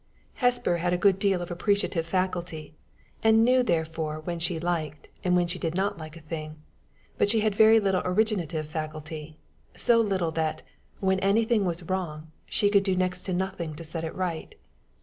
Hesper 0.37 0.77
had 0.77 0.93
a 0.93 0.97
good 0.97 1.19
deal 1.19 1.43
of 1.43 1.51
appreciative 1.51 2.07
faculty, 2.07 2.73
and 3.21 3.45
knew 3.45 3.61
therefore 3.61 4.19
when 4.21 4.39
she 4.39 4.59
liked 4.59 5.09
and 5.23 5.35
when 5.35 5.45
she 5.45 5.59
did 5.59 5.75
not 5.75 5.99
like 5.99 6.17
a 6.17 6.21
thing; 6.21 6.55
but 7.19 7.29
she 7.29 7.41
had 7.41 7.53
very 7.53 7.79
little 7.79 8.01
originative 8.03 8.67
faculty 8.67 9.37
so 9.75 9.99
little 10.01 10.31
that, 10.31 10.63
when 11.01 11.19
anything 11.19 11.65
was 11.65 11.83
wrong, 11.83 12.31
she 12.47 12.67
could 12.71 12.81
do 12.81 12.95
next 12.95 13.27
to 13.27 13.33
nothing 13.33 13.75
to 13.75 13.83
set 13.83 14.03
it 14.03 14.15
right. 14.15 14.55